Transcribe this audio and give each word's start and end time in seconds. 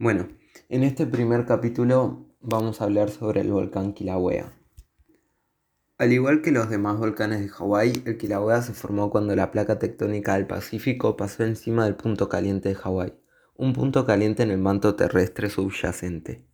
Bueno, 0.00 0.28
en 0.68 0.84
este 0.84 1.06
primer 1.06 1.44
capítulo 1.44 2.24
vamos 2.40 2.80
a 2.80 2.84
hablar 2.84 3.10
sobre 3.10 3.40
el 3.40 3.50
volcán 3.50 3.94
Kilauea. 3.94 4.52
Al 5.98 6.12
igual 6.12 6.40
que 6.40 6.52
los 6.52 6.70
demás 6.70 6.98
volcanes 6.98 7.40
de 7.40 7.48
Hawái, 7.48 8.04
el 8.06 8.16
Kilauea 8.16 8.62
se 8.62 8.74
formó 8.74 9.10
cuando 9.10 9.34
la 9.34 9.50
placa 9.50 9.80
tectónica 9.80 10.34
del 10.34 10.46
Pacífico 10.46 11.16
pasó 11.16 11.42
encima 11.42 11.84
del 11.84 11.96
punto 11.96 12.28
caliente 12.28 12.68
de 12.68 12.74
Hawái, 12.76 13.12
un 13.56 13.72
punto 13.72 14.06
caliente 14.06 14.44
en 14.44 14.52
el 14.52 14.58
manto 14.58 14.94
terrestre 14.94 15.50
subyacente. 15.50 16.46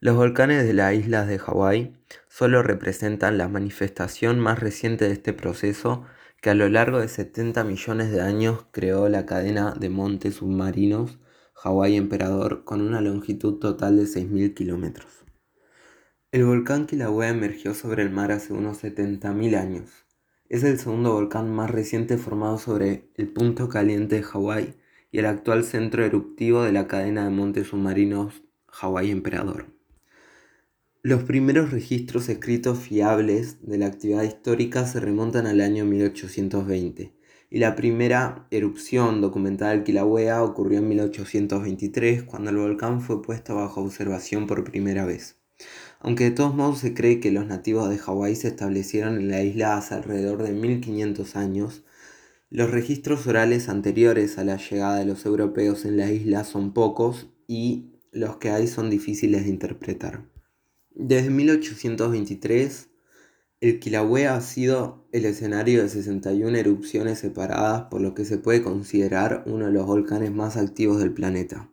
Los 0.00 0.16
volcanes 0.16 0.66
de 0.66 0.74
las 0.74 0.94
islas 0.94 1.28
de 1.28 1.38
Hawái 1.38 1.96
solo 2.26 2.64
representan 2.64 3.38
la 3.38 3.46
manifestación 3.46 4.40
más 4.40 4.58
reciente 4.58 5.04
de 5.04 5.12
este 5.12 5.32
proceso 5.32 6.02
que 6.42 6.50
a 6.50 6.54
lo 6.54 6.68
largo 6.68 6.98
de 6.98 7.06
70 7.06 7.62
millones 7.62 8.10
de 8.10 8.20
años 8.20 8.66
creó 8.72 9.08
la 9.08 9.26
cadena 9.26 9.74
de 9.78 9.90
montes 9.90 10.34
submarinos 10.34 11.20
Hawái 11.64 11.96
Emperador 11.96 12.64
con 12.64 12.82
una 12.82 13.00
longitud 13.00 13.54
total 13.54 13.96
de 13.96 14.02
6.000 14.02 14.52
kilómetros. 14.52 15.24
El 16.30 16.44
volcán 16.44 16.84
Kilauea 16.84 17.30
emergió 17.30 17.72
sobre 17.72 18.02
el 18.02 18.10
mar 18.10 18.32
hace 18.32 18.52
unos 18.52 18.84
70.000 18.84 19.56
años. 19.56 19.90
Es 20.50 20.62
el 20.62 20.78
segundo 20.78 21.14
volcán 21.14 21.50
más 21.50 21.70
reciente 21.70 22.18
formado 22.18 22.58
sobre 22.58 23.08
el 23.14 23.28
punto 23.28 23.70
caliente 23.70 24.16
de 24.16 24.22
Hawái 24.22 24.74
y 25.10 25.20
el 25.20 25.24
actual 25.24 25.64
centro 25.64 26.04
eruptivo 26.04 26.64
de 26.64 26.72
la 26.72 26.86
cadena 26.86 27.24
de 27.24 27.30
montes 27.30 27.68
submarinos 27.68 28.42
Hawái 28.66 29.10
Emperador. 29.10 29.64
Los 31.00 31.22
primeros 31.22 31.70
registros 31.70 32.28
escritos 32.28 32.78
fiables 32.78 33.66
de 33.66 33.78
la 33.78 33.86
actividad 33.86 34.24
histórica 34.24 34.86
se 34.86 35.00
remontan 35.00 35.46
al 35.46 35.62
año 35.62 35.86
1820 35.86 37.14
y 37.50 37.58
la 37.58 37.76
primera 37.76 38.46
erupción 38.50 39.20
documentada 39.20 39.72
del 39.72 39.84
Kilauea 39.84 40.42
ocurrió 40.42 40.78
en 40.78 40.88
1823 40.88 42.24
cuando 42.24 42.50
el 42.50 42.56
volcán 42.56 43.00
fue 43.00 43.22
puesto 43.22 43.54
bajo 43.54 43.82
observación 43.82 44.46
por 44.46 44.64
primera 44.64 45.04
vez. 45.04 45.36
Aunque 46.00 46.24
de 46.24 46.30
todos 46.32 46.54
modos 46.54 46.80
se 46.80 46.94
cree 46.94 47.20
que 47.20 47.30
los 47.30 47.46
nativos 47.46 47.88
de 47.88 47.98
Hawái 47.98 48.36
se 48.36 48.48
establecieron 48.48 49.16
en 49.16 49.28
la 49.28 49.42
isla 49.42 49.76
hace 49.76 49.94
alrededor 49.94 50.42
de 50.42 50.52
1500 50.52 51.36
años, 51.36 51.84
los 52.50 52.70
registros 52.70 53.26
orales 53.26 53.68
anteriores 53.68 54.38
a 54.38 54.44
la 54.44 54.58
llegada 54.58 54.98
de 54.98 55.06
los 55.06 55.24
europeos 55.26 55.84
en 55.84 55.96
la 55.96 56.12
isla 56.12 56.44
son 56.44 56.72
pocos 56.72 57.28
y 57.48 57.94
los 58.12 58.36
que 58.36 58.50
hay 58.50 58.66
son 58.66 58.90
difíciles 58.90 59.44
de 59.44 59.50
interpretar. 59.50 60.28
Desde 60.90 61.30
1823 61.30 62.90
el 63.64 63.80
Kilauea 63.80 64.36
ha 64.36 64.42
sido 64.42 65.06
el 65.10 65.24
escenario 65.24 65.82
de 65.82 65.88
61 65.88 66.54
erupciones 66.54 67.20
separadas 67.20 67.84
por 67.84 68.02
lo 68.02 68.14
que 68.14 68.26
se 68.26 68.36
puede 68.36 68.62
considerar 68.62 69.42
uno 69.46 69.64
de 69.64 69.72
los 69.72 69.86
volcanes 69.86 70.30
más 70.32 70.58
activos 70.58 70.98
del 70.98 71.14
planeta. 71.14 71.70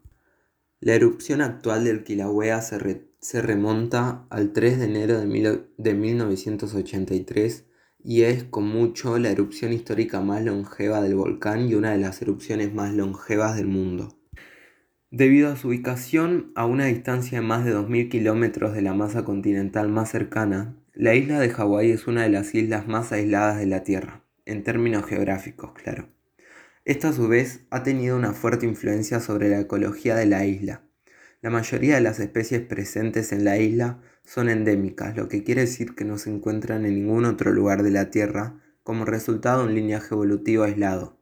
La 0.80 0.94
erupción 0.94 1.42
actual 1.42 1.84
del 1.84 2.06
Kilauea 2.06 2.62
se, 2.62 3.42
remonta 3.42 4.26
al 4.30 4.54
3 4.54 4.80
de 4.80 4.86
enero 4.86 5.20
de, 5.20 5.64
de 5.78 5.94
1983 5.94 7.66
y 8.06 8.22
es 8.22 8.46
con 8.46 8.70
mucho 8.70 9.18
la 9.18 9.30
erupción 9.30 9.74
histórica 9.74 10.22
más 10.22 10.46
longeva 10.46 11.02
del 11.02 11.16
volcán 11.16 11.68
y 11.68 11.76
una 11.76 11.92
de 11.92 11.98
las 11.98 12.22
erupciones 12.22 12.74
más 12.74 12.94
longevas 12.94 13.58
del 13.58 13.68
mundo. 13.68 14.18
Debido 15.10 15.50
a 15.50 15.58
su 15.58 15.68
ubicación 15.68 16.54
a 16.56 16.66
una 16.66 16.86
distancia 16.86 17.42
de 17.42 17.46
más 17.46 17.66
de 17.66 17.76
2.000 17.76 18.08
kilómetros 18.10 18.74
de 18.74 18.82
la 18.82 18.94
masa 18.94 19.26
continental 19.26 19.90
más 19.90 20.10
cercana, 20.10 20.78
la 20.94 21.16
isla 21.16 21.40
de 21.40 21.50
Hawái 21.50 21.92
es 21.92 22.08
una 22.08 22.24
de 22.24 22.30
las 22.30 22.54
islas 22.54 22.88
más 22.88 23.14
aisladas 23.14 23.58
de 23.58 23.66
la 23.66 23.84
Tierra, 23.84 24.26
en 24.46 24.64
términos 24.64 25.06
geográficos, 25.06 25.72
claro. 25.74 26.10
Esta 26.84 27.10
a 27.10 27.14
su 27.14 27.30
vez 27.30 27.62
ha 27.70 27.84
tenido 27.84 28.18
una 28.18 28.34
fuerte 28.34 28.66
influencia 28.66 29.22
sobre 29.22 29.50
la 29.50 29.60
ecología 29.62 30.16
de 30.16 30.26
la 30.26 30.46
isla. 30.46 30.84
La 31.42 31.50
mayoría 31.50 31.96
de 31.96 32.02
las 32.02 32.20
especies 32.20 32.62
presentes 32.62 33.32
en 33.32 33.46
la 33.46 33.58
isla 33.58 34.02
son 34.26 34.50
endémicas, 34.50 35.16
lo 35.16 35.30
que 35.30 35.44
quiere 35.44 35.62
decir 35.62 35.96
que 35.96 36.04
no 36.04 36.18
se 36.18 36.30
encuentran 36.30 36.86
en 36.86 36.96
ningún 36.96 37.26
otro 37.26 37.52
lugar 37.54 37.84
de 37.84 37.92
la 37.92 38.10
Tierra 38.12 38.60
como 38.84 39.06
resultado 39.06 39.62
de 39.62 39.70
un 39.70 39.76
linaje 39.76 40.14
evolutivo 40.14 40.64
aislado, 40.64 41.18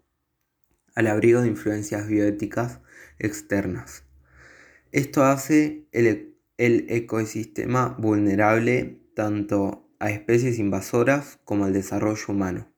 al 0.95 1.07
abrigo 1.07 1.41
de 1.41 1.47
influencias 1.47 2.07
bioéticas 2.07 2.79
externas. 3.19 4.03
Esto 4.91 5.23
hace 5.23 5.85
el, 5.91 6.35
el 6.57 6.87
ecosistema 6.89 7.95
vulnerable 7.99 8.99
tanto 9.19 9.85
a 9.99 10.11
especies 10.11 10.59
invasoras 10.59 11.39
como 11.43 11.65
al 11.65 11.73
desarrollo 11.73 12.23
humano, 12.29 12.71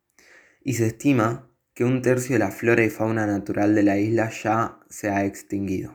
y 0.64 0.74
se 0.74 0.88
estima 0.88 1.52
que 1.76 1.86
un 1.86 2.02
tercio 2.02 2.34
de 2.34 2.40
la 2.40 2.50
flora 2.50 2.84
y 2.84 2.90
fauna 2.90 3.28
natural 3.28 3.76
de 3.76 3.84
la 3.84 4.00
isla 4.00 4.32
ya 4.32 4.80
se 4.90 5.12
ha 5.12 5.24
extinguido. 5.24 5.94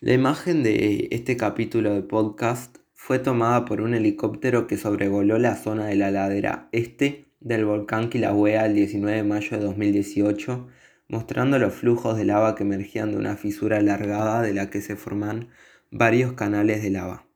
La 0.00 0.14
imagen 0.14 0.64
de 0.64 1.06
este 1.12 1.36
capítulo 1.36 1.94
de 1.94 2.02
podcast 2.02 2.78
fue 2.92 3.20
tomada 3.20 3.66
por 3.66 3.82
un 3.82 3.94
helicóptero 3.94 4.66
que 4.66 4.76
sobrevoló 4.76 5.38
la 5.38 5.54
zona 5.54 5.86
de 5.86 5.94
la 5.94 6.10
ladera 6.10 6.68
este 6.72 7.26
del 7.38 7.64
volcán 7.64 8.10
Kilauea 8.10 8.66
el 8.66 8.74
19 8.74 9.18
de 9.18 9.22
mayo 9.22 9.56
de 9.56 9.62
2018, 9.64 10.66
mostrando 11.06 11.60
los 11.60 11.72
flujos 11.72 12.16
de 12.16 12.24
lava 12.24 12.56
que 12.56 12.64
emergían 12.64 13.12
de 13.12 13.18
una 13.18 13.36
fisura 13.36 13.78
alargada 13.78 14.42
de 14.42 14.54
la 14.54 14.70
que 14.70 14.80
se 14.80 14.96
forman 14.96 15.50
varios 15.92 16.32
canales 16.32 16.82
de 16.82 16.90
lava. 16.90 17.29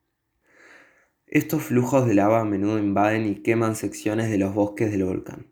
Estos 1.34 1.64
flujos 1.64 2.06
de 2.06 2.14
lava 2.14 2.42
a 2.42 2.44
menudo 2.44 2.78
invaden 2.78 3.26
y 3.26 3.34
queman 3.34 3.74
secciones 3.74 4.30
de 4.30 4.38
los 4.38 4.54
bosques 4.54 4.92
del 4.92 5.02
volcán. 5.02 5.48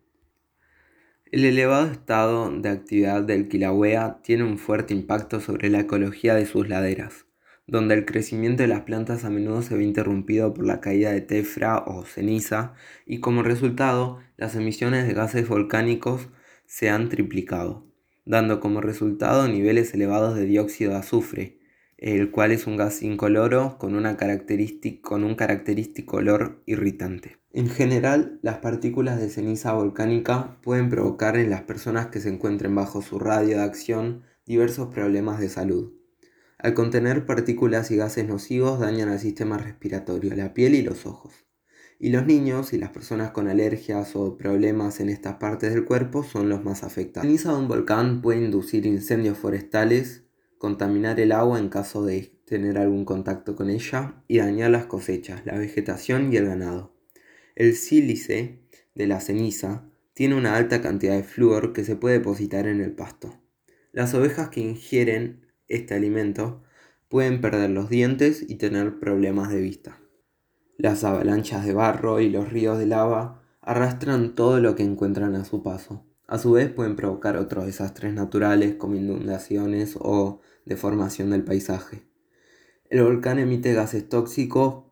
El 1.29 1.43
elevado 1.43 1.91
estado 1.91 2.49
de 2.49 2.69
actividad 2.69 3.21
del 3.21 3.49
Kilauea 3.49 4.21
tiene 4.23 4.45
un 4.45 4.57
fuerte 4.57 4.93
impacto 4.93 5.41
sobre 5.41 5.69
la 5.69 5.81
ecología 5.81 6.35
de 6.35 6.45
sus 6.45 6.69
laderas, 6.69 7.25
donde 7.67 7.95
el 7.95 8.05
crecimiento 8.05 8.63
de 8.63 8.69
las 8.69 8.83
plantas 8.83 9.25
a 9.25 9.29
menudo 9.29 9.61
se 9.61 9.75
ve 9.75 9.83
interrumpido 9.83 10.53
por 10.53 10.65
la 10.65 10.79
caída 10.79 11.11
de 11.11 11.19
tefra 11.19 11.79
o 11.79 12.05
ceniza 12.05 12.75
y 13.05 13.19
como 13.19 13.43
resultado 13.43 14.21
las 14.37 14.55
emisiones 14.55 15.05
de 15.05 15.13
gases 15.13 15.49
volcánicos 15.49 16.29
se 16.65 16.89
han 16.89 17.09
triplicado, 17.09 17.85
dando 18.23 18.61
como 18.61 18.79
resultado 18.79 19.49
niveles 19.49 19.93
elevados 19.93 20.37
de 20.37 20.45
dióxido 20.45 20.91
de 20.91 20.99
azufre, 20.99 21.62
el 22.03 22.31
cual 22.31 22.51
es 22.51 22.67
un 22.67 22.75
gas 22.75 23.01
incoloro 23.01 23.77
con, 23.77 23.95
una 23.95 24.17
con 25.01 25.23
un 25.23 25.35
característico 25.35 26.17
olor 26.17 26.61
irritante. 26.65 27.37
En 27.53 27.69
general, 27.69 28.39
las 28.41 28.57
partículas 28.57 29.21
de 29.21 29.29
ceniza 29.29 29.71
volcánica 29.71 30.57
pueden 30.61 30.89
provocar 30.89 31.37
en 31.37 31.49
las 31.49 31.61
personas 31.61 32.07
que 32.07 32.19
se 32.19 32.27
encuentren 32.27 32.75
bajo 32.75 33.01
su 33.01 33.19
radio 33.19 33.55
de 33.55 33.63
acción 33.63 34.23
diversos 34.45 34.93
problemas 34.93 35.39
de 35.39 35.47
salud. 35.47 35.93
Al 36.57 36.73
contener 36.73 37.25
partículas 37.25 37.89
y 37.89 37.95
gases 37.95 38.27
nocivos 38.27 38.81
dañan 38.81 39.07
al 39.07 39.19
sistema 39.19 39.57
respiratorio, 39.57 40.35
la 40.35 40.53
piel 40.53 40.75
y 40.75 40.81
los 40.81 41.05
ojos. 41.05 41.45
Y 41.99 42.09
los 42.09 42.25
niños 42.25 42.73
y 42.73 42.77
las 42.77 42.89
personas 42.89 43.31
con 43.31 43.47
alergias 43.47 44.17
o 44.17 44.35
problemas 44.37 44.99
en 44.99 45.07
estas 45.07 45.35
partes 45.35 45.73
del 45.73 45.85
cuerpo 45.85 46.23
son 46.23 46.49
los 46.49 46.65
más 46.65 46.83
afectados. 46.83 47.23
La 47.23 47.29
ceniza 47.29 47.53
de 47.53 47.59
un 47.59 47.69
volcán 47.69 48.21
puede 48.21 48.43
inducir 48.43 48.85
incendios 48.85 49.37
forestales, 49.37 50.23
contaminar 50.63 51.19
el 51.19 51.33
agua 51.33 51.59
en 51.59 51.67
caso 51.67 52.05
de 52.05 52.39
tener 52.45 52.77
algún 52.77 53.03
contacto 53.03 53.53
con 53.53 53.69
ella 53.69 54.23
y 54.29 54.37
dañar 54.37 54.71
las 54.71 54.85
cosechas, 54.85 55.45
la 55.45 55.57
vegetación 55.57 56.31
y 56.31 56.37
el 56.37 56.45
ganado. 56.45 56.95
El 57.53 57.75
sílice 57.75 58.61
de 58.95 59.07
la 59.07 59.19
ceniza 59.19 59.83
tiene 60.13 60.35
una 60.35 60.55
alta 60.55 60.81
cantidad 60.81 61.17
de 61.17 61.23
flúor 61.23 61.73
que 61.73 61.83
se 61.83 61.97
puede 61.97 62.19
depositar 62.19 62.65
en 62.67 62.79
el 62.79 62.93
pasto. 62.93 63.41
Las 63.91 64.13
ovejas 64.13 64.47
que 64.47 64.61
ingieren 64.61 65.47
este 65.67 65.95
alimento 65.95 66.63
pueden 67.09 67.41
perder 67.41 67.71
los 67.71 67.89
dientes 67.89 68.45
y 68.47 68.55
tener 68.55 69.01
problemas 69.01 69.49
de 69.49 69.59
vista. 69.59 69.99
Las 70.77 71.03
avalanchas 71.03 71.65
de 71.65 71.73
barro 71.73 72.21
y 72.21 72.29
los 72.29 72.53
ríos 72.53 72.79
de 72.79 72.87
lava 72.87 73.43
arrastran 73.59 74.33
todo 74.33 74.61
lo 74.61 74.75
que 74.75 74.83
encuentran 74.83 75.35
a 75.35 75.43
su 75.43 75.61
paso. 75.61 76.05
A 76.25 76.37
su 76.39 76.53
vez 76.53 76.71
pueden 76.71 76.95
provocar 76.95 77.35
otros 77.35 77.65
desastres 77.65 78.13
naturales 78.13 78.75
como 78.75 78.95
inundaciones 78.95 79.97
o 79.99 80.39
deformación 80.65 81.29
del 81.29 81.43
paisaje. 81.43 82.03
El 82.89 83.03
volcán 83.03 83.39
emite 83.39 83.73
gases 83.73 84.07
tóxicos 84.07 84.83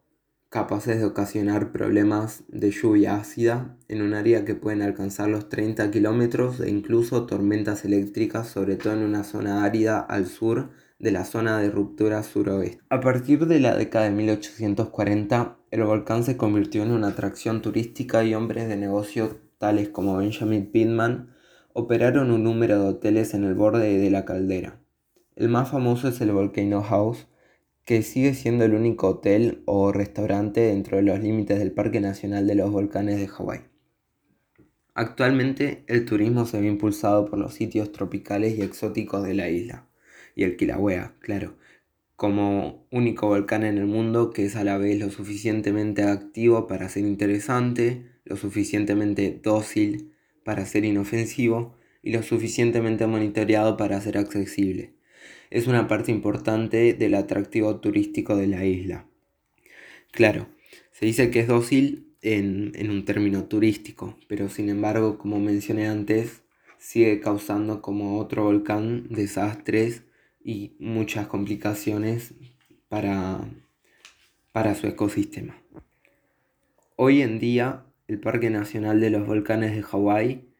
capaces 0.52 1.00
de 1.00 1.06
ocasionar 1.06 1.72
problemas 1.72 2.44
de 2.50 2.72
lluvia 2.72 3.16
ácida 3.16 3.78
en 3.88 4.02
un 4.02 4.14
área 4.14 4.44
que 4.44 4.54
pueden 4.54 4.82
alcanzar 4.82 5.30
los 5.30 5.48
30 5.48 5.90
kilómetros 5.92 6.60
e 6.60 6.70
incluso 6.70 7.26
tormentas 7.26 7.86
eléctricas, 7.86 8.50
sobre 8.50 8.76
todo 8.76 8.94
en 8.94 9.04
una 9.04 9.24
zona 9.24 9.64
árida 9.64 10.02
al 10.02 10.28
sur 10.28 10.72
de 11.00 11.12
la 11.12 11.24
zona 11.24 11.58
de 11.60 11.72
ruptura 11.72 12.22
suroeste. 12.24 12.82
A 12.90 13.00
partir 13.00 13.48
de 13.48 13.62
la 13.62 13.78
década 13.78 14.06
de 14.06 14.12
1840, 14.12 15.58
el 15.72 15.84
volcán 15.84 16.26
se 16.26 16.36
convirtió 16.36 16.84
en 16.84 16.92
una 16.92 17.08
atracción 17.08 17.62
turística 17.62 18.26
y 18.26 18.36
hombres 18.36 18.68
de 18.68 18.76
negocio 18.76 19.40
tales 19.58 19.88
como 19.88 20.18
Benjamin 20.18 20.70
Pittman 20.70 21.30
operaron 21.72 22.30
un 22.30 22.44
número 22.44 22.78
de 22.78 22.90
hoteles 22.90 23.34
en 23.34 23.46
el 23.46 23.54
borde 23.54 23.98
de 24.00 24.10
la 24.10 24.26
caldera. 24.26 24.81
El 25.36 25.48
más 25.48 25.72
famoso 25.72 26.10
es 26.10 26.20
el 26.20 26.34
Volcano 26.34 26.84
House, 26.84 27.28
que 27.86 28.02
sigue 28.02 28.34
siendo 28.34 28.66
el 28.66 28.74
único 28.74 29.08
hotel 29.08 29.64
o 29.66 29.94
restaurante 29.94 30.60
dentro 30.60 30.98
de 30.98 31.04
los 31.04 31.20
límites 31.22 31.58
del 31.58 31.72
Parque 31.72 32.02
Nacional 32.02 32.48
de 32.48 32.56
los 32.56 32.70
Volcanes 32.70 33.18
de 33.18 33.28
Hawái. 33.28 33.62
Actualmente 34.94 35.86
el 35.88 36.06
turismo 36.06 36.46
se 36.46 36.60
ve 36.60 36.68
impulsado 36.68 37.30
por 37.30 37.40
los 37.40 37.54
sitios 37.54 37.94
tropicales 37.94 38.58
y 38.58 38.62
exóticos 38.62 39.24
de 39.24 39.34
la 39.34 39.50
isla, 39.50 39.88
y 40.36 40.44
el 40.44 40.58
Kilauea, 40.58 41.16
claro, 41.20 41.56
como 42.18 42.86
único 42.92 43.28
volcán 43.28 43.64
en 43.64 43.78
el 43.78 43.86
mundo 43.86 44.32
que 44.32 44.46
es 44.46 44.58
a 44.58 44.66
la 44.66 44.78
vez 44.78 45.00
lo 45.00 45.10
suficientemente 45.10 46.04
activo 46.04 46.68
para 46.68 46.90
ser 46.90 47.06
interesante, 47.06 48.06
lo 48.26 48.36
suficientemente 48.36 49.40
dócil 49.42 50.14
para 50.44 50.66
ser 50.66 50.84
inofensivo 50.84 51.78
y 52.04 52.12
lo 52.12 52.22
suficientemente 52.22 53.08
monitoreado 53.08 53.78
para 53.78 54.02
ser 54.02 54.18
accesible. 54.18 54.94
Es 55.52 55.68
una 55.68 55.90
parte 55.90 56.12
importante 56.12 56.94
del 56.94 57.14
atractivo 57.14 57.82
turístico 57.82 58.38
de 58.38 58.48
la 58.48 58.66
isla. 58.66 59.06
Claro, 60.12 60.48
se 60.94 61.06
dice 61.06 61.30
que 61.30 61.42
es 61.42 61.48
dócil 61.48 62.16
en, 62.22 62.72
en 62.76 62.90
un 62.90 63.04
término 63.04 63.44
turístico, 63.44 64.18
pero 64.30 64.48
sin 64.48 64.70
embargo, 64.70 65.18
como 65.18 65.42
mencioné 65.42 65.88
antes, 65.88 66.44
sigue 66.78 67.20
causando 67.20 67.82
como 67.82 68.18
otro 68.18 68.46
volcán 68.46 69.08
desastres 69.10 70.04
y 70.42 70.78
muchas 70.80 71.28
complicaciones 71.28 72.34
para, 72.88 73.42
para 74.54 74.74
su 74.74 74.88
ecosistema. 74.88 75.62
Hoy 76.96 77.22
en 77.22 77.40
día, 77.40 77.84
el 78.08 78.22
Parque 78.22 78.50
Nacional 78.50 79.02
de 79.02 79.10
los 79.10 79.28
Volcanes 79.28 79.76
de 79.76 79.82
Hawái, 79.82 80.51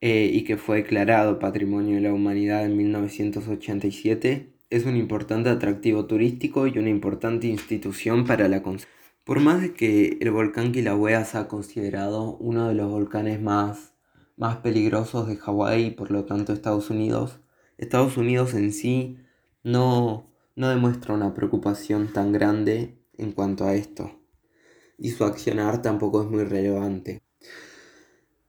eh, 0.00 0.30
y 0.32 0.44
que 0.44 0.56
fue 0.56 0.78
declarado 0.78 1.38
Patrimonio 1.38 1.96
de 1.96 2.02
la 2.02 2.14
Humanidad 2.14 2.64
en 2.64 2.76
1987, 2.76 4.52
es 4.70 4.84
un 4.84 4.96
importante 4.96 5.48
atractivo 5.48 6.06
turístico 6.06 6.66
y 6.66 6.78
una 6.78 6.90
importante 6.90 7.46
institución 7.46 8.26
para 8.26 8.48
la 8.48 8.62
conservación. 8.62 8.98
Por 9.24 9.40
más 9.40 9.60
de 9.60 9.74
que 9.74 10.16
el 10.20 10.30
volcán 10.30 10.72
Kilauea 10.72 11.24
sea 11.24 11.48
considerado 11.48 12.36
uno 12.38 12.68
de 12.68 12.74
los 12.74 12.90
volcanes 12.90 13.42
más, 13.42 13.92
más 14.36 14.56
peligrosos 14.58 15.28
de 15.28 15.36
Hawái 15.36 15.86
y 15.86 15.90
por 15.90 16.10
lo 16.10 16.24
tanto 16.24 16.52
Estados 16.52 16.88
Unidos, 16.88 17.40
Estados 17.76 18.16
Unidos 18.16 18.54
en 18.54 18.72
sí 18.72 19.18
no, 19.62 20.30
no 20.56 20.70
demuestra 20.70 21.14
una 21.14 21.34
preocupación 21.34 22.12
tan 22.12 22.32
grande 22.32 22.98
en 23.18 23.32
cuanto 23.32 23.64
a 23.64 23.74
esto. 23.74 24.18
Y 24.96 25.10
su 25.10 25.24
accionar 25.24 25.82
tampoco 25.82 26.22
es 26.22 26.30
muy 26.30 26.44
relevante. 26.44 27.22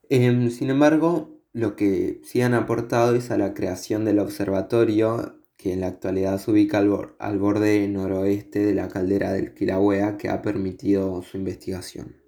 Em, 0.09 0.49
sin 0.49 0.69
embargo, 0.69 1.38
lo 1.59 1.75
que 1.75 2.21
sí 2.23 2.41
han 2.41 2.53
aportado 2.53 3.15
es 3.15 3.31
a 3.31 3.37
la 3.37 3.53
creación 3.53 4.05
del 4.05 4.19
observatorio, 4.19 5.43
que 5.57 5.73
en 5.73 5.81
la 5.81 5.87
actualidad 5.87 6.37
se 6.39 6.51
ubica 6.51 6.77
al, 6.77 7.13
al 7.19 7.37
borde 7.37 7.87
noroeste 7.87 8.59
de 8.59 8.73
la 8.73 8.87
caldera 8.87 9.33
del 9.33 9.53
Kilauea, 9.53 10.17
que 10.17 10.29
ha 10.29 10.41
permitido 10.41 11.21
su 11.21 11.37
investigación. 11.37 12.18